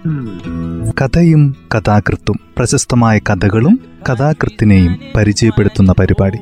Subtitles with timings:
[0.00, 6.38] കഥയും കഥാകൃത്തും പ്രശസ്തമായ കഥകളും കഥാകൃത്തിനെയും പരിചയപ്പെടുത്തുന്ന പരിപാടി.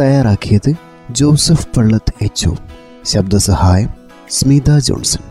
[0.00, 0.74] തയ്യാറാക്കിയത്
[1.10, 2.50] ജോസഫ് പള്ളത്ത് എച്ച്
[3.04, 3.88] ശബ്ദസഹായം
[4.30, 5.22] സ്മിത ജോൺസൺ.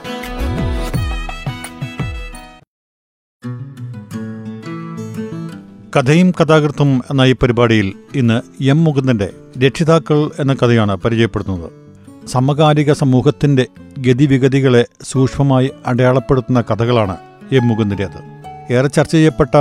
[5.95, 9.29] കഥയും കഥാകൃത്തും എന്ന ഈ പരിപാടിയിൽ ഇന്ന് എം മുകുന്ദന്റെ
[9.65, 11.82] രക്ഷിതാക്കൾ എന്ന കഥയാണ് പരിചയപ്പെടുത്തുന്നത്
[12.27, 13.65] സമകാലിക സമൂഹത്തിന്റെ
[13.99, 17.17] ഗതിവിഗതികളെ സൂക്ഷ്മമായി അടയാളപ്പെടുത്തുന്ന കഥകളാണ്
[17.51, 18.43] എം മുകുന്ദരേത്
[18.73, 19.57] ഏറെ ചർച്ച ചെയ്യപ്പെട്ട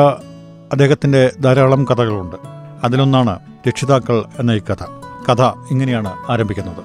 [0.72, 2.36] അദ്ദേഹത്തിന്റെ ധാരാളം കഥകളുണ്ട്.
[2.84, 4.84] അതിലൊന്നാണ് രക്ഷിതാക്കൾ എന്ന ഈ കഥ.
[5.28, 6.84] കഥ ഇങ്ങനെയാണ് ആരംഭിക്കുന്നത്.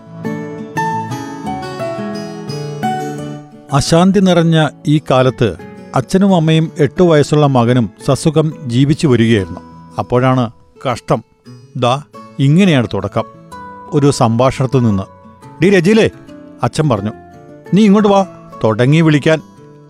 [3.73, 5.57] അശാന്തി നിറഞ്ഞ ഈ കാലത്ത്
[5.95, 9.59] അച്ഛനും അമ്മയും എട്ടു വയസ്സുള്ള മകനും സസുഖം ജീവിച്ചു വരികയായിരുന്നു.
[9.99, 10.51] അപ്പോഴാണ്
[10.91, 11.23] കഷ്ടം.
[11.75, 12.01] ദാ
[12.39, 13.23] ഇങ്ങനെയാണ് തുടക്കം.
[13.89, 15.16] ഒരു സംഭാഷണത്തിൽ നിന്ന്
[15.63, 16.09] ഡി രജിലേ
[16.63, 17.11] അച്ഛൻ പറഞ്ഞു.
[17.73, 18.25] നീ ഇങ്ങോട്ട് വാ.
[18.63, 19.41] തുടങ്ങി വിളിക്കാൻ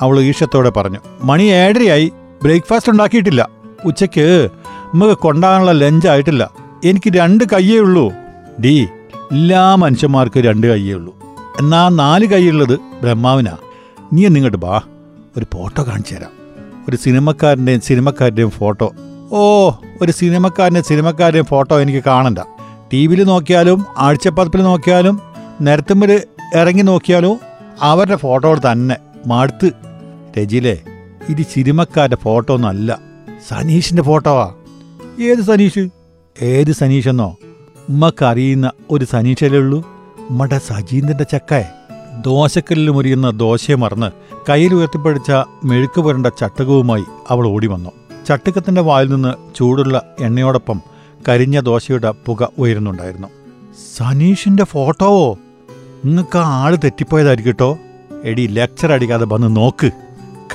[0.02, 1.00] അവൾ ഈഷ്യത്തോടെ പറഞ്ഞു.
[1.24, 2.12] മണി ഏഴരയായി.
[2.44, 3.50] ബ്രേക്ക്ഫാസ്റ്റ് ഉണ്ടാക്കിയിട്ടില്ല.
[3.86, 4.50] ഉച്ചയ്ക്ക്
[4.96, 6.50] നമുക്ക് കൊണ്ടാകാനുള്ള ലഞ്ചായിട്ടില്ല
[6.86, 8.14] എനിക്ക് രണ്ട് കയ്യേ ഉള്ളൂ.
[8.66, 8.88] ഡി
[9.32, 11.16] എല്ലാ മനുഷ്യന്മാർക്ക് രണ്ട് കയ്യേ ഉള്ളൂ.
[11.60, 13.58] എന്നാ നാല് കൈയുള്ളത് ബ്രഹ്മാവിനാ.
[14.14, 14.82] നീ എന്നിങ്ങോട്ട് വാ.
[15.38, 16.30] ഒരു ഫോട്ടോ കാണിച്ചു തരാം.
[16.90, 18.94] ഒരു സിനിമക്കാരന്റെയും സിനിമക്കാരുടെയും ഫോട്ടോ.
[19.32, 22.40] ഓ ഒരു സിനിമക്കാരന്റെ സിനിമക്കാരുടെയും ഫോട്ടോ എനിക്ക് കാണണ്ട.
[22.94, 25.27] ടി വിയിൽ നോക്കിയാലും ആഴ്ചപ്പതിപ്പിൽ നോക്കിയാലും
[25.62, 26.24] നിരത്തുമ്പിൽ
[26.56, 27.38] ഇറങ്ങി നോക്കിയാലോ?
[27.82, 28.96] അവരുടെ ഫോട്ടോ തന്നെ.
[29.26, 29.72] മടുത്ത്.
[30.38, 30.82] രജിലേ
[31.30, 33.00] ഇത് സിനിമക്കാരുടെ ഫോട്ടോ ഒന്നല്ല.
[33.48, 34.54] സനീഷിന്റെ ഫോട്ടോവാ.
[35.22, 35.90] ഏത് സനീഷ്?
[36.42, 37.38] ഏത് സനീഷെന്നോ?
[37.90, 39.80] ഉമ്മക്കറിയുന്ന ഒരു സനീഷല്ലേ ഉള്ളൂ?
[40.30, 41.66] ഉമ്മടെ സജീന്ദ്രന്റെ ചക്കയെ.
[42.26, 44.12] ദോശക്കല്ലിൽ മുറിയുന്ന ദോശയെ മറന്ന്
[44.50, 45.32] കയ്യിൽ ഉയർത്തിപ്പടിച്ച
[45.64, 47.90] മെഴുക്ക് പുരണ്ട ചട്ടകവുമായി അവൾ ഓടി വന്നു.
[48.28, 50.82] ചട്ടുക്കത്തിന്റെ വായിൽ നിന്ന് ചൂടുള്ള എണ്ണയോടൊപ്പം
[51.28, 53.28] കരിഞ്ഞ ദോശയുടെ പുക ഉയരുന്നുണ്ടായിരുന്നു.
[53.98, 55.38] സനീഷിന്റെ ഫോട്ടോവോ?
[56.06, 57.78] നിങ്ങൾക്ക് ആ ആൾ തെറ്റിപ്പോയതായിരിക്കും തെറ്റിപ്പോയതായിരിക്കട്ടോ
[58.24, 59.92] എടി ലെക്ചർ അടിക്കാതെ വന്ന് നോക്ക്.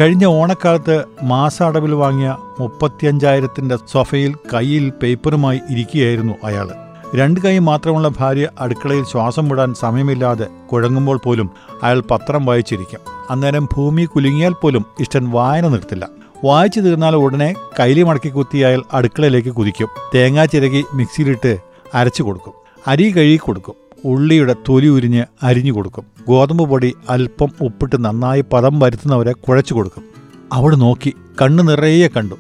[0.01, 6.69] കഴിഞ്ഞ ഓണക്കാലത്ത് മാസാടവിൽ വാങ്ങിയ മുപ്പത്തിയഞ്ചായിരത്തിന്റെ സൊഫയിൽ കയ്യിൽ പേപ്പറുമായി ഇരിക്കുകയായിരുന്നു അയാൾ
[7.15, 11.51] രണ്ട് കൈ മാത്രമുള്ള ഭാര്യ അടുക്കളയിൽ ശ്വാസം വിടാൻ സമയമില്ലാതെ കുഴങ്ങുമ്പോൾ പോലും
[11.83, 13.01] അയാൾ പത്രം വായിച്ചിരിക്കും.
[13.31, 16.09] അന്നേരം ഭൂമി കുലുങ്ങിയാൽ പോലും ഇഷ്ടൻ വായന നിർത്തില്ല.
[16.45, 19.89] വായിച്ചു തീർന്നാൽ ഉടനെ കൈലി മടക്കി കുത്തി അയാൾ അടുക്കളയിലേക്ക് കുതിക്കും.
[20.15, 21.59] തേങ്ങാ ചിരകി മിക്സിയിലിട്ട്
[21.95, 22.53] അരച്ചു കൊടുക്കും.
[22.89, 23.82] അരി കഴുകി കൊടുക്കും.
[24.05, 26.05] ഉള്ളിയുടെ തൊലി ഉരിഞ്ഞ് അരിഞ്ഞു കൊടുക്കും.
[26.29, 30.05] ഗോതമ്പ് പൊടി അല്പം ഉപ്പിട്ട് നന്നായി പദം വരുത്തുന്നവരെ കുഴച്ചു കൊടുക്കും.
[30.53, 32.35] അവിടെ നോക്കി കണ്ണു നിറയെ കണ്ടു.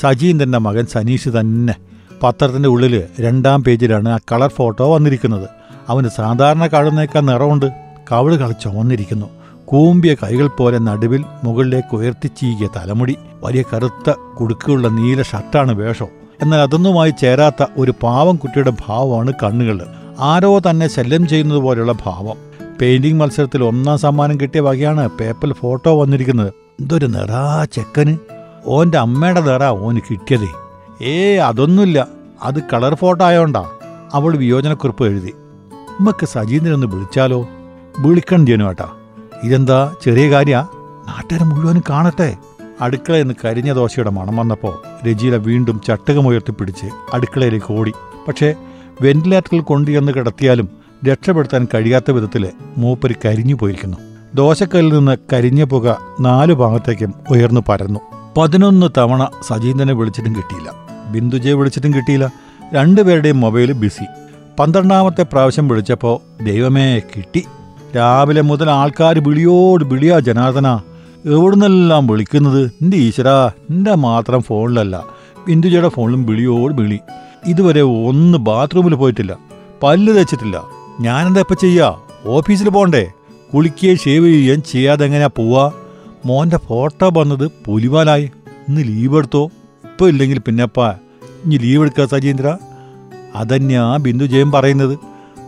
[0.00, 1.74] സജീന്ദ്രന്റെ മകൻ സനീഷ് തന്നെ
[2.22, 5.48] പത്രത്തിന്റെ ഉള്ളിൽ രണ്ടാം പേജിലാണ് ആ കളർ ഫോട്ടോ വന്നിരിക്കുന്നത്.
[5.88, 7.70] അവന് സാധാരണ കാണുന്നേക്കാൾ നിറമുണ്ട്.
[8.12, 9.26] കവിൾ കള ചുവന്നിരിക്കുന്നു
[9.64, 14.10] കൂമ്പിയ കൈകൾ പോലെ നടുവിൽ മുകളിലേക്ക് ഉയർത്തി ഉയർത്തിച്ചീകിയ തലമുടി വലിയ കറുത്ത
[14.40, 16.06] കുടുക്കുള്ള നീല ഷർട്ടാണ് വേഷം.
[16.42, 19.78] എന്നാൽ അതൊന്നുമായി ചേരാത്ത ഒരു പാവം കുട്ടിയുടെ ഭാവമാണ് കണ്ണുകൾ
[20.20, 22.36] ആരോ തന്നെ ശല്യം ചെയ്യുന്നത് പോലെയുള്ള ഭാവം.
[22.80, 26.52] പെയിന്റിംഗ് മത്സരത്തിൽ ഒന്നാം സമ്മാനം കിട്ടിയ വകയാണ് പേപ്പറിൽ ഫോട്ടോ വന്നിരിക്കുന്നത്.
[26.80, 28.16] എന്തൊരു നിറാ ചെക്കന്.
[28.66, 30.48] ഓന്റെ അമ്മയുടെ നിറ ഓന് കിട്ടിയതേ.
[31.04, 32.06] ഏ അതൊന്നുമില്ല.
[32.42, 33.70] അത് കളർ ഫോട്ടോ ആയോണ്ടാ.
[34.12, 35.34] അവൾ വിയോജനക്കുറിപ്പ് എഴുതി.
[35.98, 37.48] ഉമ്മക്ക് സജീന്ദ്രൻ ഒന്ന് വിളിച്ചാലോ?
[37.98, 38.88] വിളിക്കണം ജനുവേട്ടാ
[39.42, 40.66] ഇതെന്താ ചെറിയ കാര്യ?
[41.06, 42.36] നാട്ടുകാരെ മുഴുവനും കാണട്ടെ.
[42.80, 47.92] അടുക്കളയിൽ നിന്ന് കരിഞ്ഞ ദോശയുടെ മണം വന്നപ്പോൾ രജീല വീണ്ടും ചട്ടകമുയർത്തിപ്പിടിച്ച് അടുക്കളയിലേക്ക് ഓടി.
[48.28, 48.54] പക്ഷേ
[49.02, 50.68] വെന്റിലേറ്ററിൽ കൊണ്ടുചെന്ന് കിടത്തിയാലും
[51.08, 53.96] രക്ഷപ്പെടുത്താൻ കഴിയാത്ത വിധത്തിൽ മൂപ്പര് കരിഞ്ഞു പോയിരിക്കുന്നു.
[54.34, 58.00] ദോശക്കല്ലിൽ നിന്ന് കരിഞ്ഞ പുക നാലു ഭാഗത്തേക്കും ഉയർന്നു പരന്നു.
[58.36, 60.72] പതിനൊന്ന് തവണ സജീന്ദ്രനെ വിളിച്ചിട്ടും കിട്ടിയില്ല.
[61.12, 62.32] ബിന്ദുജയെ വിളിച്ചിട്ടും കിട്ടിയില്ല.
[62.74, 64.04] രണ്ടുപേരുടെയും മൊബൈൽ ബിസി.
[64.58, 67.44] പന്ത്രണ്ടാമത്തെ പ്രാവശ്യം വിളിച്ചപ്പോൾ ദൈവമേ കിട്ടി.
[67.96, 70.80] രാവിലെ മുതൽ ആൾക്കാർ വിളിയോട് വിളിയാ ജനാർദ്ദന.
[71.26, 72.72] എവിടുന്നെല്ലാം വിളിക്കുന്നത്?
[72.82, 73.28] എന്റെ ഈശ്വര
[73.70, 75.04] എന്റെ മാത്രം ഫോണിലല്ല.
[75.46, 76.98] ബിന്ദുജയുടെ ഫോണിലും വിളിയോട് വിളി.
[77.46, 79.36] ഇതുവരെ ഒന്ന് ബാത്റൂമിൽ പോയിട്ടില്ല.
[79.82, 80.62] പല്ല് തേച്ചിട്ടില്ല.
[81.00, 81.96] ഞാനെന്താ ഇപ്പം ചെയ്യാ?
[82.26, 83.12] ഓഫീസിൽ പോണ്ടേ?
[83.54, 85.72] കുളിക്കുകയും ഷേവ് ചെയ്യുകയും ചെയ്യാതെ എങ്ങനെയാ പോവാ?
[86.26, 88.30] മോന്റെ ഫോട്ടോ വന്നത് പുലിവാലായി.
[88.68, 89.44] ഇന്ന് ലീവ് എടുത്തോ?
[89.84, 90.94] ഇപ്പോൾ ഇല്ലെങ്കിൽ പിന്നെപ്പാ.
[91.44, 92.56] ഇനി ലീവ് എടുക്കുക സജീന്ദ്ര?
[93.34, 94.98] അതന്നെയാ ബിന്ദു ജയം പറയുന്നത്.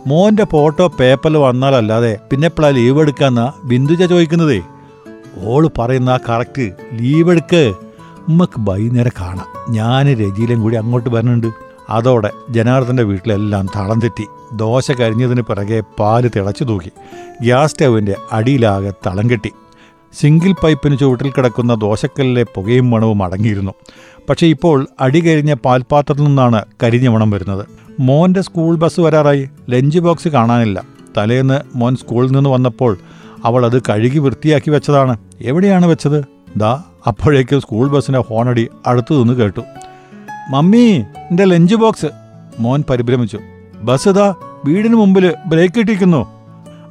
[0.07, 4.61] മോന്റെ ഫോട്ടോ പേപ്പറിൽ വന്നാലല്ലാതെ പിന്നെ എപ്പോഴാ ലീവ് എടുക്കാന്നാ ബിന്ദുജ ചോദിക്കുന്നതേ.
[5.43, 7.73] ഓൾ പറയുന്ന കറക്റ്റ് ലീവ് എടുക്ക്.
[8.29, 9.73] ഉമ്മക്ക് വൈകുന്നേരം കാണാം.
[9.73, 14.27] ഞാൻ രജിയിലും കൂടി അങ്ങോട്ട് വരുന്നുണ്ട് അതോടെ ജനാർദ്ദന്റെ വീട്ടിലെല്ലാം തളം തെറ്റി.
[14.53, 16.91] ദോശ കരിഞ്ഞതിന് പിറകെ പാൽ തിളച്ചു തൂക്കി
[17.41, 19.51] ഗ്യാസ് സ്റ്റൗവിന്റെ അടിയിലാകെ തളം കെട്ടി.
[20.19, 23.71] സിംഗിൾ പൈപ്പിന് ചുവട്ടിൽ കിടക്കുന്ന ദോശക്കല്ലിലെ പുകയും മണവും അടങ്ങിയിരുന്നു.
[24.29, 27.65] പക്ഷേ ഇപ്പോൾ അടി കരിഞ്ഞ പാൽപാത്രത്തിൽ നിന്നാണ് കരിഞ്ഞ മണം വരുന്നത്.
[27.99, 29.49] മോന്റെ സ്കൂൾ ബസ് വരാറായി.
[29.69, 30.83] ലഞ്ച് ബോക്സ് കാണാനില്ല.
[31.17, 32.97] തലേന്ന് മോൻ സ്കൂളിൽ നിന്ന് വന്നപ്പോൾ
[33.45, 35.17] അവൾ അത് കഴുകി വൃത്തിയാക്കി വെച്ചതാണ്.
[35.41, 36.25] എവിടെയാണ് വെച്ചത്?
[36.57, 39.61] ദാ അപ്പോഴേക്കും സ്കൂൾ ബസ്സിന്റെ ഹോണടി അടുത്തു നിന്ന് കേട്ടു.
[40.49, 42.05] മമ്മി എന്റെ ലഞ്ച് ബോക്സ്.
[42.59, 43.39] മോൻ പരിഭ്രമിച്ചു.
[43.81, 44.35] ബസ് ഇതാ
[44.65, 46.27] വീടിന് മുമ്പിൽ ബ്രേക്ക് ഇട്ടിരിക്കുന്നു.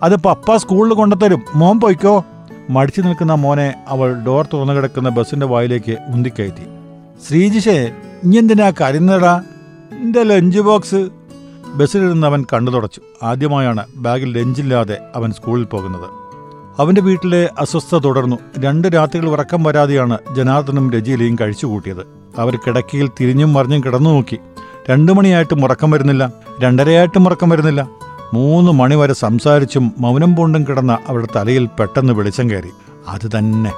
[0.03, 2.25] അത് പപ്പ സ്കൂളിൽ കൊണ്ടുത്തരും മോൻ പോയിക്കോ.
[2.71, 6.63] മടിച്ചു നിൽക്കുന്ന മോനെ അവൾ ഡോർ തുറന്നു കിടക്കുന്ന ബസ്സിന്റെ വായിലേക്ക് ഉന്തിക്കയറ്റി.
[7.29, 7.93] ശ്രീജിഷേ
[8.39, 9.43] എന്തിനാ കരുന്നടാ
[9.93, 11.09] എന്റെ ലഞ്ച് ബോക്സ്.
[11.75, 13.01] ബസ്സിലിരുന്ന് അവൻ കണ്ണു തുടച്ചു.
[13.23, 16.11] ആദ്യമായാണ് ബാഗിൽ ലഞ്ചില്ലാതെ അവൻ സ്കൂളിൽ പോകുന്നത്.
[16.79, 18.37] അവന്റെ വീട്ടിലെ അസ്വസ്ഥത തുടർന്നു.
[18.59, 22.16] രണ്ട് രാത്രികൾ ഉറക്കം വരാതെയാണ് ജനാർദ്ദനും രജിയിലെയും കഴിച്ചുകൂട്ടിയത്.
[22.39, 24.39] അവർ കിടക്കയിൽ തിരിഞ്ഞും മറിഞ്ഞും കിടന്നു നോക്കി.
[24.91, 26.33] രണ്ടു മണിയായിട്ടും ഉറക്കം വരുന്നില്ല.
[26.61, 27.89] രണ്ടരയായിട്ടും ഉറക്കം വരുന്നില്ല.
[28.35, 32.71] മൂന്ന് മണിവരെ സംസാരിച്ചും മൗനം പൂണ്ടും കിടന്ന അവരുടെ തലയിൽ പെട്ടെന്ന് വെളിച്ചം കയറി.
[33.09, 33.73] അത് തന്നെ.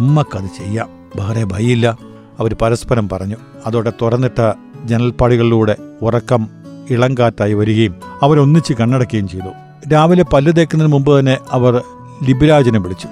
[0.00, 0.88] ഉമ്മക്കത് ചെയ്യാം.
[1.16, 1.98] വേറെ ഭയില്ല
[2.40, 3.36] അവർ പരസ്പരം പറഞ്ഞു.
[3.66, 4.52] അതോടെ തുറന്നിട്ട
[4.84, 6.48] ജനൽപ്പാടികളിലൂടെ ഉറക്കം
[6.90, 9.48] ഇളം കാറ്റായി വരികയും അവരൊന്നിച്ച് കണ്ണടക്കുകയും ചെയ്തു.
[9.92, 11.82] രാവിലെ പല്ല് തേക്കുന്നതിന് മുമ്പ് തന്നെ അവർ
[12.24, 13.08] ലിബിരാജിനെ വിളിച്ചു.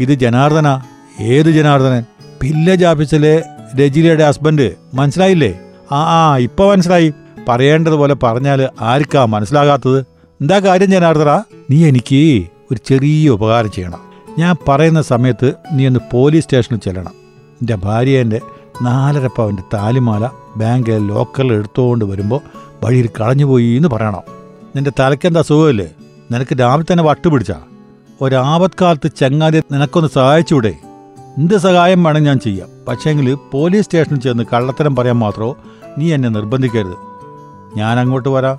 [0.00, 0.80] ഇത് ജനാർദ്ദന?
[1.20, 2.04] ഏത് ജനാർദ്ദനൻ?
[2.40, 3.42] പില്ല ഓഫീസിലെ
[3.76, 5.60] രജിലയുടെ ഹസ്ബൻഡ് മനസ്സിലായില്ലേ?
[5.92, 7.12] ആ ആ ഇപ്പൊ മനസ്സിലായി.
[7.48, 10.00] പറയേണ്ടതുപോലെ പറഞ്ഞാൽ ആർക്കാ മനസ്സിലാകാത്തത്?
[10.40, 11.40] എന്താ കാര്യം ജനാർദ്ദറ
[11.70, 13.98] നീ എനിക്ക് ഒരു ചെറിയ ഉപകാരം ചെയ്യണം.
[14.38, 17.12] ഞാൻ പറയുന്ന സമയത്ത് നീ ഒന്ന് പോലീസ് സ്റ്റേഷനിൽ ചെല്ലണം.
[17.60, 18.40] എന്റെ ഭാര്യേന്റെ
[18.82, 22.40] നാലര പവന്റെ താലിമാല ബാങ്കിലെ ലോക്കറിൽ എടുത്തുകൊണ്ട് വരുമ്പോൾ
[22.84, 24.22] വഴിയിൽ കളഞ്ഞുപോയി എന്ന് പറയണം.
[24.76, 25.88] നിന്റെ തലയ്ക്കെന്താ സുഖമില്ലേ?
[26.32, 27.60] നിനക്ക് രാവിലെ തന്നെ വട്ടുപിടിച്ചാ
[28.20, 30.74] ഒരാപത്കാലത്ത് ചങ്ങാതി നിനക്കൊന്ന് സഹായിച്ചൂടെ?
[31.38, 32.68] എന്ത് സഹായം വേണം ഞാൻ ചെയ്യാം?
[32.90, 35.56] പക്ഷേങ്കിൽ പോലീസ് സ്റ്റേഷനിൽ ചെന്ന് കള്ളത്തരം പറയാൻ മാത്രമോ
[35.98, 36.94] നീ എന്നെ നിർബന്ധിക്കരുത്.
[37.76, 38.58] ഞാൻ അങ്ങോട്ട് വരാം.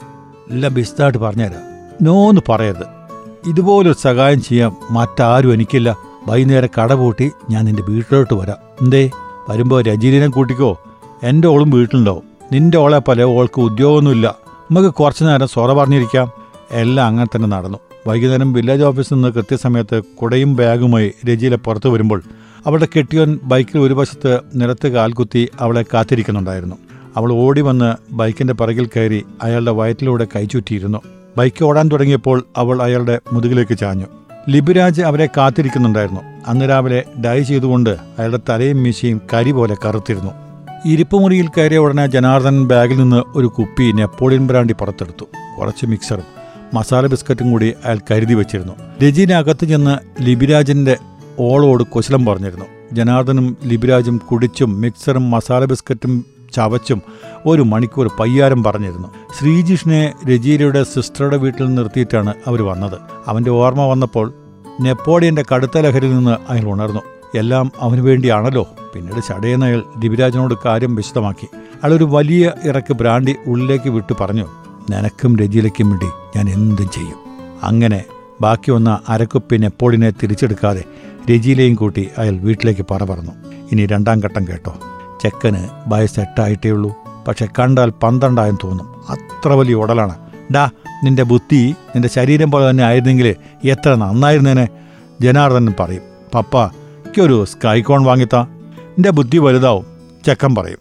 [0.52, 1.62] എല്ലാം ബിസ്തായിട്ട് പറഞ്ഞുതരാം.
[2.02, 2.86] നോന്ന് പറയരുത്.
[3.50, 5.98] ഇതുപോലൊരു സഹായം ചെയ്യാൻ മറ്റാരും എനിക്കില്ല.
[6.28, 8.58] വൈകുന്നേരം കട പൂട്ടി ഞാൻ നിന്റെ വീട്ടിലോട്ട് വരാം.
[8.82, 9.10] എന്തേ?
[9.50, 10.78] വരുമ്പോൾ രജീലിനെ കൂട്ടിക്കോ?
[11.24, 12.24] എന്റെ ഓളും വീട്ടിലുണ്ടാവും.
[12.52, 14.36] നിന്റെ ഓളെ പോലെ ഓൾക്ക് ഉദ്യോഗമൊന്നുമില്ല.
[14.72, 16.32] നമുക്ക് കുറച്ച് നേരം സൊറ പറഞ്ഞിരിക്കാം.
[16.72, 17.78] എല്ലാം അങ്ങനെ തന്നെ നടന്നു.
[18.08, 22.24] വൈകുന്നേരം വില്ലേജ് ഓഫീസിൽ നിന്ന് കൃത്യസമയത്ത് കുടയും ബാഗുമായി രജിയിലെ പുറത്തു വരുമ്പോൾ
[22.68, 26.76] അവളുടെ കെട്ടിയോൻ ബൈക്കിൽ ഒരു വശത്ത് നിലത്ത് കാൽകുത്തി അവളെ കാത്തിരിക്കുന്നുണ്ടായിരുന്നു.
[27.18, 31.02] അവൾ ഓടി വന്ന് ബൈക്കിന്റെ പിറകിൽ കയറി അയാളുടെ വയറ്റിലൂടെ കൈചുറ്റിയിരുന്നു
[31.38, 34.06] ബൈക്ക് ഓടാൻ തുടങ്ങിയപ്പോൾ അവൾ അയാളുടെ മുതുകിലേക്ക് ചാഞ്ഞു.
[34.50, 36.22] ലിബിരാജ് അവരെ കാത്തിരിക്കുന്നുണ്ടായിരുന്നു.
[36.48, 40.32] അന്ന് രാവിലെ ഡൈ ചെയ്തുകൊണ്ട് അയാളുടെ തലയും മീശയും കരി പോലെ കറുത്തിരുന്നു.
[40.86, 45.26] ഇരിപ്പുമുറിയിൽ കയറിയ ഉടനെ ജനാർദ്ദൻ ബാഗിൽ നിന്ന് ഒരു കുപ്പി നെപ്പോളിയൻ ബ്രാൻഡി പുറത്തെടുത്തു.
[45.60, 46.24] കുറച്ച് മിക്സറും
[46.74, 48.74] മസാല ബിസ്ക്കറ്റും കൂടി അയാൾ കരുതി വെച്ചിരുന്നു.
[49.04, 50.98] രജീന അകത്ത് ചെന്ന് ലിബിരാജിന്റെ
[51.40, 52.66] ഓളോട് കുശലം പറഞ്ഞിരുന്നു.
[52.94, 57.02] ജനാർദ്ദനും ലിബിരാജും കുടിച്ചും മിക്സറും മസാല ബിസ്ക്കറ്റും ചവച്ചും
[57.46, 59.08] ഒരു മണിക്കൂർ പയ്യാരം പറഞ്ഞിരുന്നു.
[59.40, 62.98] ശ്രീജിഷിനെ രജീരയുടെ സിസ്റ്ററുടെ വീട്ടിൽ നിർത്തിയിട്ടാണ് അവർ വന്നത്.
[63.28, 64.34] അവന്റെ ഓർമ്മ വന്നപ്പോൾ
[64.82, 67.00] നെപ്പോളിയന്റെ കടുത്ത ലഹരിയിൽ നിന്ന് അയാൾ ഉണർന്നു.
[67.36, 68.68] എല്ലാം അവന് വേണ്ടിയാണല്ലോ.
[68.94, 71.48] പിന്നീട് ചടയെന്ന് അയാൾ ലിബിരാജിനോട് കാര്യം വിശദമാക്കി.
[71.56, 74.48] അയാളൊരു വലിയ ഇറക്ക് ബ്രാൻഡി ഉള്ളിലേക്ക് വിട്ടു പറഞ്ഞു
[74.92, 77.16] നിനക്കും രജിയിലേക്കും വേണ്ടി ഞാൻ എന്തും ചെയ്യും.
[77.64, 78.04] അങ്ങനെ
[78.42, 80.84] ബാക്കി വന്ന അരക്കുപ്പി നെപ്പോളിനെ തിരിച്ചെടുക്കാതെ
[81.30, 83.32] രജിയിലെയും കൂട്ടി അയാൾ വീട്ടിലേക്ക് പറ പറഞ്ഞു
[83.72, 84.76] ഇനി രണ്ടാം ഘട്ടം കേട്ടോ.
[85.24, 86.96] ചെക്കന് വയസ്സ് എട്ടായിട്ടേ ഉള്ളൂ.
[87.28, 88.94] പക്ഷെ കണ്ടാൽ പന്ത്രണ്ടായെന്ന് തോന്നും.
[89.10, 90.16] അത്ര വലിയ ഉടലാണ്.
[90.56, 90.70] ഡാ
[91.04, 94.68] നിന്റെ ബുദ്ധി നിന്റെ ശരീരം പോലെ തന്നെ ആയിരുന്നെങ്കിൽ എത്ര നന്നായിരുന്നേനെ.
[95.22, 96.02] ജനാർദ്ദനൻ പറയും.
[96.36, 98.42] പപ്പ എനിക്കൊരു സ്കൈകോൺ വാങ്ങിത്താ.
[98.76, 99.86] നിന്റെ ബുദ്ധി വലുതാവും
[100.26, 100.78] ചെക്കൻ പറയും.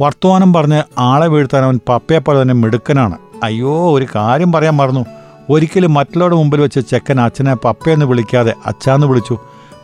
[0.00, 3.18] വർത്തമാനം പറഞ്ഞ് ആളെ വീഴ്ത്താൻ അവൻ പപ്പയെ പോലെ തന്നെ മിടുക്കനാണ്.
[3.42, 5.06] അയ്യോ ഒരു കാര്യം പറയാൻ മറന്നു.
[5.50, 9.38] ഒരിക്കലും മറ്റുള്ളവരുടെ മുമ്പിൽ വെച്ച് ചെക്കൻ അച്ഛനെ പപ്പയെന്ന് വിളിക്കാതെ അച്ഛാന്ന് വിളിച്ചു.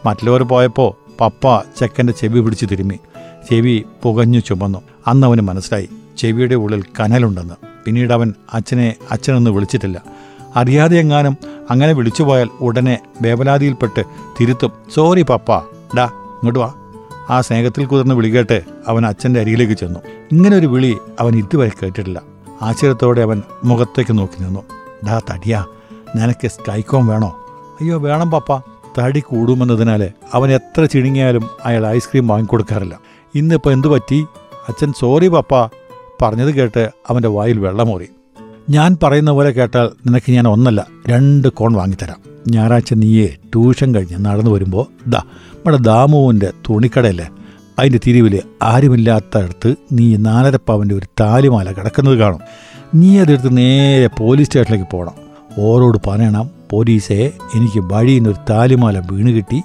[0.07, 2.99] മറ്റുള്ളവർ പോയപ്പോൾ പപ്പ ചെക്കന്റെ ചെവി പിടിച്ച് തിരുമ്മി.
[3.51, 4.83] ചെവി പുകഞ്ഞു ചുമന്നു.
[5.07, 5.89] അന്ന് അവന് മനസ്സിലായി.
[6.19, 7.55] ചെവിയുടെ ഉള്ളിൽ കനലുണ്ടെന്ന്.
[7.85, 10.03] പിന്നീട് അവൻ അച്ഛനെ അച്ഛനൊന്ന് വിളിച്ചിട്ടില്ല.
[10.57, 11.37] അറിയാതെ എങ്ങാനും
[11.71, 14.05] അങ്ങനെ വിളിച്ചുപോയാൽ ഉടനെ വേവലാതിയിൽപ്പെട്ട്
[14.41, 14.73] തിരുത്തും.
[14.95, 15.59] Sorry papa.
[15.97, 16.75] ഡാ ഇങ്ങോട്ട് വാ.
[17.31, 20.01] ആ സ്നേഹത്തിൽ കുതിർന്ന് വിളി കേട്ട് അവൻ അച്ഛന്റെ അരികിലേക്ക് ചെന്നു.
[20.33, 22.23] ഇങ്ങനെ ഒരു വിളി അവൻ ഇതുവരെ കേട്ടിട്ടില്ല.
[22.63, 24.61] ആശ്ചര്യത്തോടെ അവൻ മുഖത്തേക്ക് നോക്കി നിന്നു.
[25.07, 25.67] ഡാ തടിയാ.
[26.17, 27.29] നിനക്ക് സ്കൈക്കോം വേണോ?
[27.81, 28.76] അയ്യോ വേണം പപ്പ.
[28.99, 32.99] തടി കൂടുമെന്നതിനാൽ അവൻ എത്ര ചിണുങ്ങിയാലും അയാൾ ഐസ്ക്രീം വാങ്ങിക്കൊടുക്കാറില്ല.
[33.35, 34.27] ഇന്നിപ്പോൾ എന്തു പറ്റി?
[34.69, 35.67] അച്ഛൻ സോറി പപ്പ
[36.23, 38.09] പറഞ്ഞത് കേട്ട് അവന്റെ വായിൽ വെള്ളമോറി.
[38.71, 42.17] ഞാൻ പറയുന്ന പോലെ കേട്ടാൽ നിനക്ക് ഞാൻ ഒന്നല്ല രണ്ട് കോൺ വാങ്ങിത്തരാം.
[42.49, 47.29] ഞായറാഴ്ച നീയെ ട്യൂഷൻ കഴിഞ്ഞ് നടന്നു വരുമ്പോൾ ദാ നമ്മുടെ ദാമുവിന്റെ തുണിക്കടയല്ലേ?
[47.79, 52.41] അതിന്റെ തിരിവിൽ ആരുമില്ലാത്തടത്ത് നീ നാലര പവന്റെ ഒരു താലിമാല കിടക്കുന്നത് കാണും.
[52.95, 55.26] നീ അതെടുത്ത് നേരെ പോലീസ് സ്റ്റേഷനിലേക്ക് പോകണം
[55.59, 59.63] ഓരോട് പറയണം പോലീസെ എനിക്ക് വഴിയിൽ നിന്നൊരു താലിമാല വീണ് കിട്ടി.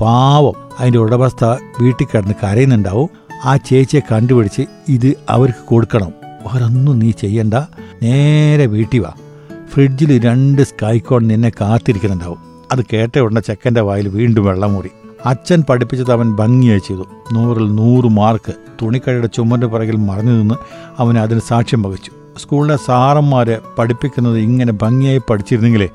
[0.00, 0.52] പാവം.
[0.80, 1.44] അതിന്റെ ഉടമസ്ഥ
[1.80, 3.10] വീട്ടിൽ കിടന്ന് കരയുന്നുണ്ടാവും.
[3.44, 6.12] ആ ചേച്ചിയെ കണ്ടുപിടിച്ച് ഇത് അവർക്ക് കൊടുക്കണം.
[6.22, 7.54] വേറൊന്നും നീ ചെയ്യണ്ട.
[8.02, 9.12] നേരെ വീട്ടിൽ വാ.
[9.68, 12.38] ഫ്രിഡ്ജിൽ രണ്ട് സ്കൈക്കോൺ നിന്നെ കാത്തിരിക്കുന്നുണ്ടാവും.
[12.72, 14.90] അത് കേട്ട ഉടനെ ചെക്കന്റെ വായിൽ വീണ്ടും വെള്ളം മൂറി
[15.26, 17.04] അച്ഛൻ പഠിപ്പിച്ചത് അവൻ ഭംഗിയായി ചെയ്തു.
[17.32, 18.52] നൂറിൽ നൂറ് മാർക്ക്.
[18.82, 20.54] തുണിക്കടയുടെ ചുമന്റെ പിറകിൽ മറഞ്ഞു നിന്ന്
[20.98, 22.21] അവൻ അതിന് സാക്ഷ്യം വഹിച്ചു.
[22.38, 25.88] സ്കൂളിലെ സാറന്മാർ പഠിപ്പിക്കുന്നത് ഇങ്ങനെ ഭംഗിയായി പഠിച്ചിരുന്നെങ്കിലേ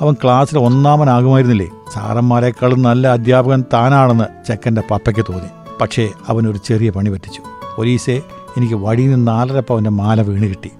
[0.00, 1.70] അവൻ ക്ലാസ്സിൽ ഒന്നാമനാകുമായിരുന്നില്ലേ?
[1.94, 5.48] സാറന്മാരെക്കാളും നല്ല അധ്യാപകൻ താനാണെന്ന് ചെക്കന്റെ പപ്പയ്ക്ക് തോന്നി.
[5.80, 7.42] പക്ഷേ അവനൊരു ചെറിയ പണി പറ്റിച്ചു.
[7.78, 8.22] ഒരീസെ
[8.56, 10.70] എനിക്ക് വഴിയിൽ നിന്ന് നാലര പവന്റെ മാല വീണ് കിട്ടി.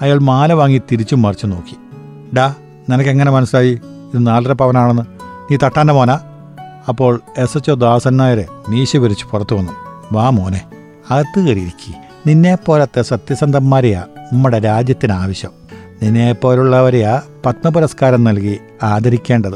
[0.00, 1.76] അയാൾ മാല വാങ്ങി തിരിച്ചും മറിച്ചു നോക്കി.
[2.36, 2.54] ഡാ
[2.90, 3.70] നിനക്കെങ്ങനെ മനസ്സിലായി?
[4.14, 5.02] ഇത് നാലര പവനാണെന്ന്.
[5.50, 6.18] നീ തട്ടാന്റെ മോനാ?
[6.88, 9.72] അപ്പോൾ എസ് എച്ച് ഒ ദാസൻ നായരെ മീശ വിരിച്ച് പുറത്തു വന്നു.
[10.12, 10.60] വാ മോനെ
[11.10, 11.94] അകത്ത് കയറിയിരിക്കി.
[12.26, 15.50] നിന്നെപ്പോലത്തെ സത്യസന്ധന്മാരെയാ നമ്മുടെ രാജ്യത്തിന് ആവശ്യം
[16.02, 19.54] നിന്നെപ്പോലുള്ളവരെയാ പത്മപുരസ്കാരം നൽകി ആദരിക്കേണ്ടത്.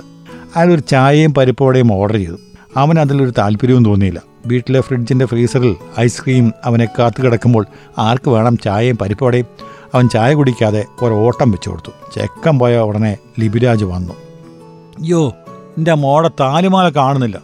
[0.57, 2.37] അയാളൊരു ചായയും പരിപ്പോടെയും ഓർഡർ ചെയ്തു.
[2.76, 4.23] അവൻ അതിലൊരു താല്പര്യവും തോന്നിയില്ല.
[4.47, 7.67] വീട്ടിലെ ഫ്രിഡ്ജിന്റെ ഫ്രീസറിൽ ഐസ്ക്രീം അവനെ കാത്തു കിടക്കുമ്പോൾ
[7.99, 9.47] ആർക്ക് വേണം ചായയും പരിപ്പോടെയും
[9.95, 11.93] അവൻ ചായ കുടിക്കാതെ ഒരു ഓട്ടം വെച്ചു കൊടുത്തു.
[12.14, 14.12] ചെക്കൻ പോയ ഉടനെ ലിബിരാജ് വന്നു.
[14.12, 15.29] അയ്യോ
[15.69, 17.41] നിന്റെ മോടെ താലിമാല കാണുന്നില്ല.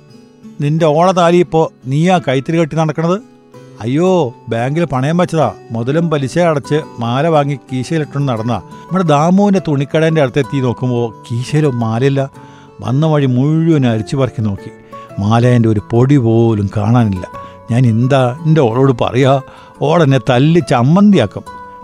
[0.61, 3.38] നിന്റെ ഓള താലി ഇപ്പോൾ നീയാ കൈത്തിരി കെട്ടി നടക്കണത്?
[3.81, 5.53] അയ്യോ ബാങ്കിൽ പണയം വെച്ചതാ.
[5.71, 8.53] മുതലും പലിശ അടച്ച് മാല വാങ്ങി കീശയിലിട്ടു നടന്ന.
[8.53, 12.31] നമ്മുടെ ദാമുവിന്റെ തുണിക്കടേന്റെ അടുത്തെത്തി നോക്കുമ്പോൾ കീശയിലും മാലയില്ല.
[12.81, 14.71] വന്ന വഴി മുഴുവൻ അരിച്ചു പറക്കി നോക്കി.
[15.19, 17.29] മാലേന്റെ ഒരു പൊടി പോലും കാണാനില്ല.
[17.71, 19.41] ഞാൻ എന്താ എന്റെ ഓളോട് പറയാ?
[19.83, 21.43] ഓളെന്നെ തല്ലി ചമ്മന്തിയാക്കും.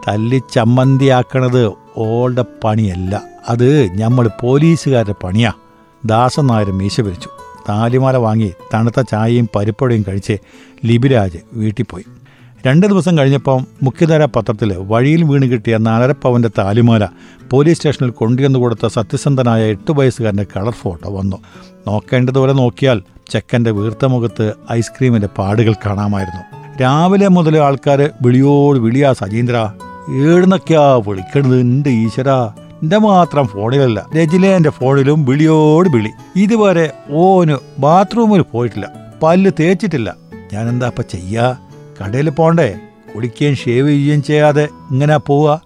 [0.08, 3.22] തല്ലി ചമ്മന്തിയാക്കണത് ഓളുടെ പണിയല്ല.
[3.48, 5.52] അത് നമ്മൾ പോലീസുകാരുടെ പണിയാ.
[6.04, 7.28] ദാസൻ നായർ മീശ പിരിച്ചു.
[7.68, 10.36] താലിമാല വാങ്ങി തണുത്ത ചായയും പരിപ്പടയും കഴിച്ച്
[10.86, 12.04] ലിബിരാജ് വീട്ടിൽ പോയി
[12.66, 17.08] രണ്ട് ദിവസം കഴിഞ്ഞപ്പം മുഖ്യധാര പത്രത്തിൽ വഴിയിൽ വീണ് കിട്ടിയ നാലരപ്പവന്റെ താലിമാല
[17.52, 21.36] പോലീസ് സ്റ്റേഷനിൽ കൊണ്ടുവന്നു കൊടുത്ത സത്യസന്ധനായ എട്ട് വയസ്സുകാരന്റെ കളർ ഫോട്ടോ വന്നു.
[21.88, 26.42] നോക്കേണ്ടതുപോലെ നോക്കിയാൽ ചെക്കന്റെ വീർത്ത മുഖത്ത് ഐസ്ക്രീമിന്റെ പാടുകൾ കാണാമായിരുന്നു.
[26.82, 29.70] രാവിലെ മുതൽ ആൾക്കാർ വിളിയോട് വിളിയാ സജീന്ദ്ര.
[30.10, 32.52] ഏടുന്നൊക്കെയാ വിളിക്കണത് എന്റെ ഈശ്വരാ.
[32.84, 34.06] എന്റെ മാത്രം ഫോണിലല്ല.
[34.16, 36.10] രജിലേന്റെ ഫോണിലും വിളിയോട് വിളി.
[36.36, 38.90] ഇതുവരെ ഓന് ബാത്റൂമിൽ പോയിട്ടില്ല.
[39.22, 40.14] പല്ല് തേച്ചിട്ടില്ല.
[40.52, 41.56] ഞാൻ എന്താ അപ്പം ചെയ്യാ?
[42.02, 42.78] കടയിൽ പോണ്ടേ?
[43.14, 45.60] കുളിക്കുകയും ഷേവ് ചെയ്യുകയും ചെയ്യാതെ ഇങ്ങനെ പോവുക.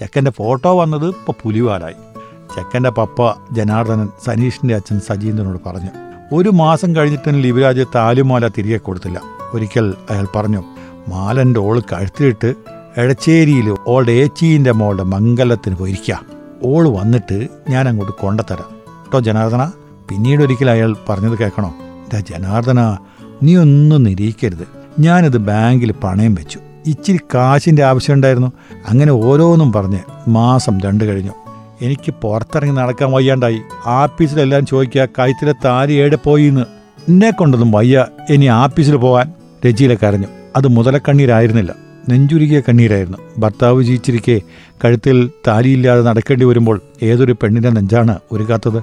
[0.00, 1.92] ചെക്കന്റെ ഫോട്ടോ വന്നത് ഇപ്പോൾ പുലിവാലായി.
[2.56, 5.90] ചെക്കന്റെ പപ്പ ജനാർദ്ദനൻ സനീഷിന്റെ അച്ഛൻ സജീന്ദ്രനോട് പറഞ്ഞു.
[6.32, 9.20] ഒരു മാസം കഴിഞ്ഞിട്ടും ലിവിരാജ് താലുമാല തിരികെ കൊടുത്തില്ല.
[9.54, 10.64] ഒരിക്കൽ അയാൾ പറഞ്ഞു
[11.08, 12.54] മാലന്റെ ഓൾ കഴുത്തിലിട്ട്
[12.96, 16.33] എടച്ചേരിയിൽ ഓളുടെ ഏച്ചീന്റെ മോളുടെ മംഗലത്തിന് പോയിരിക്കുക
[16.64, 18.74] ഓൾ വന്നിട്ട് ഞാൻ അങ്ങോട്ട് കൊണ്ടത്തരാം.
[18.88, 19.72] കേട്ടോ ജനാർദ്ദന
[20.08, 21.74] പിന്നീട് ഒരിക്കൽ അയാൾ പറഞ്ഞത് കേൾക്കണോ?
[22.06, 22.96] ഇതാ ജനാർദ്ദന
[23.42, 24.68] നീ ഒന്നും നിരീക്കരുത്.
[24.98, 26.60] ഞാനത് ബാങ്കിൽ പണയം വെച്ചു.
[26.86, 28.52] ഇച്ചിരി കാശിന്റെ ആവശ്യമുണ്ടായിരുന്നു.
[28.88, 31.30] അങ്ങനെ ഓരോന്നും പറഞ്ഞ് മാസം രണ്ട് കഴിഞ്ഞു.
[31.82, 33.60] എനിക്ക് പുറത്തിറങ്ങി നടക്കാൻ വയ്യാണ്ടായി.
[33.86, 36.60] ആഫീസിലെല്ലാം ചോദിക്കുക കൈത്തിലെ താരി ഏടെ പോയിന്ന്?
[37.08, 38.06] എന്നെ കൊണ്ടൊന്നും വയ്യ.
[38.30, 39.32] ഇനി ആഫീസിൽ പോകാൻ
[39.66, 41.83] രജിയിലെ കരഞ്ഞു അത് മുതലക്കണ്ണീരായിരുന്നില്ല.
[42.10, 43.18] നെഞ്ചുരുകിയ കണ്ണീരായിരുന്നു.
[43.38, 44.40] ഭർത്താവ് ജീവിച്ചിരിക്കെ
[44.84, 48.78] കഴുത്തിൽ താലിയില്ലാതെ നടക്കേണ്ടി വരുമ്പോൾ ഏതൊരു പെണ്ണിന്റെ നെഞ്ചാണ് ഒരുക്കാത്തത്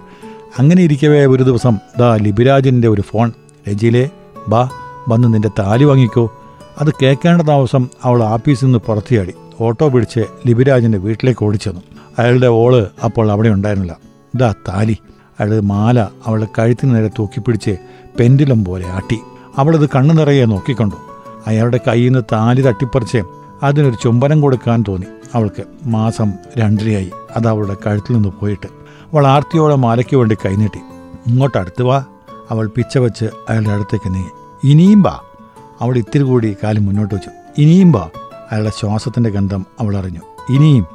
[0.60, 3.32] അങ്ങനെ ഇരിക്കവേ ഒരു ദിവസം ദാ ലിബിരാജിന്റെ ഒരു ഫോൺ.
[3.70, 4.10] രജിയിലെ
[4.48, 4.70] ബാ
[5.10, 6.38] വന്ന് നിന്റെ താലി വാങ്ങിക്കോ.
[6.82, 11.82] അത് കേൾക്കേണ്ട താമസം അവൾ ആഫീസിൽ നിന്ന് പുറത്തിയാടി ഓട്ടോ പിടിച്ച് ലിബിരാജിന്റെ വീട്ടിലേക്ക് ഓടിച്ചെന്നു.
[12.20, 13.98] അയാളുടെ ഓൾ അപ്പോൾ അവിടെ ഉണ്ടായിരുന്നില്ല.
[14.36, 14.98] ഇതാ താലി.
[15.40, 17.78] അയാളുടെ മാല അവളുടെ കഴുത്തിന് നേരെ തൂക്കിപ്പിടിച്ച്
[18.20, 19.18] പെൻഡിലം പോലെ ആട്ടി.
[19.58, 21.11] അവളത് കണ്ണു നിറയെ നോക്കിക്കൊണ്ടു.
[21.48, 23.24] അയാളുടെ കയ്യിൽ നിന്ന് താലി തട്ടിപ്പറിച്ച്
[23.64, 25.08] അതിനൊരു ചുംബനം കൊടുക്കാൻ തോന്നി.
[25.36, 27.12] അവൾക്ക് മാസം രണ്ടരയായി.
[27.36, 28.68] അത് അവളുടെ കഴുത്തിൽ നിന്ന് പോയിട്ട്
[29.14, 30.80] അവൾ ആർത്തിയോടെ മാലയ്ക്ക് വേണ്ടി കൈനീട്ടി.
[31.28, 32.06] ഇങ്ങോട്ട് അടുത്ത് വാ.
[32.50, 34.30] അവൾ പിച്ച വെച്ച് അയാളുടെ അടുത്തേക്ക് നീങ്ങി.
[34.64, 35.20] ഇനിയും വാ.
[35.82, 37.30] അവൾ ഇത്തിരി കൂടി കാലം മുന്നോട്ട് വെച്ചു.
[37.58, 38.10] ഇനിയും വാ.
[38.52, 40.20] അയാളുടെ ശ്വാസത്തിന്റെ ഗന്ധം അവൾ അറിഞ്ഞു.
[40.50, 40.88] ഇനിയും.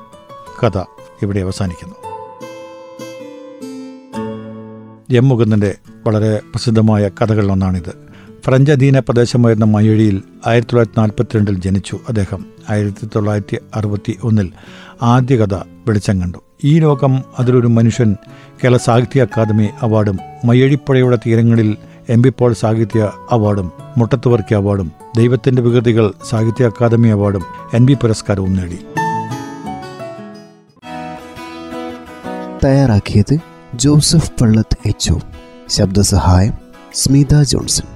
[0.65, 0.79] കഥ
[1.23, 1.95] ഇവിടെ അവസാനിക്കുന്നു.
[5.11, 5.75] എം മുകുന്ദന്റെ
[6.07, 8.07] വളരെ പ്രസിദ്ധമായ കഥകളിലൊന്നാണിത്.
[8.47, 12.47] ഫ്രഞ്ച് അധീന പ്രദേശമായിരുന്ന മയഴിയിൽ ആയിരത്തി തൊള്ളായിരത്തി നാൽപ്പത്തിരണ്ടിൽ ജനിച്ചു അദ്ദേഹം.
[12.71, 14.53] ആയിരത്തി തൊള്ളായിരത്തി അറുപത്തി ഒന്നിൽ
[15.03, 16.39] ആദ്യ കഥ വെളിച്ചം കണ്ടു.
[16.65, 18.17] ഈ ലോകം അതിലൊരു മനുഷ്യൻ
[18.65, 21.77] കേരള സാഹിത്യ അക്കാദമി അവാർഡും മയ്യഴിപ്പുഴയുടെ തീരങ്ങളിൽ
[22.09, 28.55] എം പി പോൾ സാഹിത്യ അവാർഡും മുട്ടത്തുവർക്കി അവാർഡും ദൈവത്തിന്റെ വികൃതികൾ സാഹിത്യ അക്കാദമി അവാർഡും എൻ ബി പുരസ്കാരവും
[28.55, 28.79] നേടി.
[32.65, 33.39] തയ്യാറാക്കിയത്
[33.75, 35.13] ജോസഫ് പള്ളത്ത് എച്ച്
[35.69, 36.53] ശബ്ദസഹായം
[36.95, 37.96] സ്മിത ജോൺസൺ.